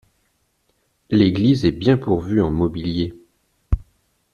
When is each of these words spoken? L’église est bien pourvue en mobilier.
L’église 1.11 1.63
est 1.63 1.71
bien 1.71 1.95
pourvue 1.95 2.41
en 2.41 2.49
mobilier. 2.49 3.13